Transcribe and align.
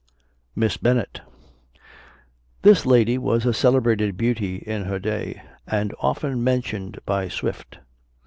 MISS 0.55 0.77
BENNET. 0.77 1.21
This 2.63 2.87
lady 2.87 3.19
was 3.19 3.45
a 3.45 3.53
celebrated 3.53 4.17
beauty 4.17 4.55
in 4.57 4.85
her 4.85 4.97
day, 4.97 5.43
and 5.67 5.93
often 5.99 6.43
mentioned 6.43 6.97
by 7.05 7.27
Swift. 7.29 7.77